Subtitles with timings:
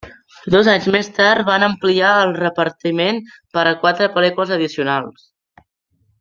[0.53, 3.21] Dos anys més tard van ampliar el repartiment
[3.59, 5.29] per a quatre pel·lícules addicionals.